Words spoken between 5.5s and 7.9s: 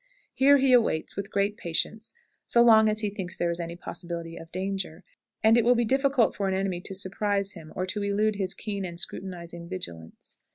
it will be difficult for an enemy to surprise him or